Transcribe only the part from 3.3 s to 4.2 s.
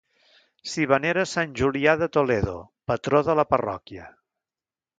la parròquia.